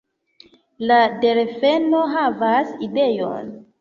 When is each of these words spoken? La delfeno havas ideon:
La 0.91 0.97
delfeno 1.25 1.99
havas 2.15 2.73
ideon: 2.89 3.57